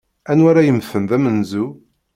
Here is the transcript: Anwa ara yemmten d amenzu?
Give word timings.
Anwa 0.31 0.47
ara 0.51 0.65
yemmten 0.67 1.03
d 1.09 1.11
amenzu? 1.15 1.65